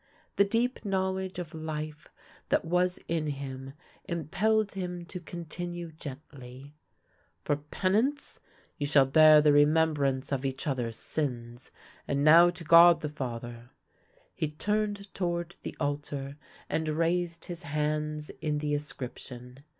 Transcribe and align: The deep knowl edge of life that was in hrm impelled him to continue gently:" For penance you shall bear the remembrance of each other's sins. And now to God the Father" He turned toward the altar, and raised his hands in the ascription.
The 0.37 0.43
deep 0.43 0.83
knowl 0.83 1.19
edge 1.19 1.37
of 1.37 1.53
life 1.53 2.07
that 2.49 2.65
was 2.65 2.97
in 3.07 3.27
hrm 3.27 3.73
impelled 4.05 4.71
him 4.71 5.05
to 5.05 5.19
continue 5.19 5.91
gently:" 5.91 6.73
For 7.45 7.57
penance 7.57 8.39
you 8.79 8.87
shall 8.87 9.05
bear 9.05 9.41
the 9.41 9.53
remembrance 9.53 10.31
of 10.31 10.43
each 10.43 10.65
other's 10.65 10.95
sins. 10.95 11.69
And 12.07 12.23
now 12.23 12.49
to 12.49 12.63
God 12.63 13.01
the 13.01 13.09
Father" 13.09 13.69
He 14.33 14.47
turned 14.49 15.13
toward 15.13 15.55
the 15.61 15.77
altar, 15.79 16.35
and 16.67 16.89
raised 16.97 17.45
his 17.45 17.61
hands 17.61 18.31
in 18.41 18.57
the 18.57 18.73
ascription. 18.73 19.59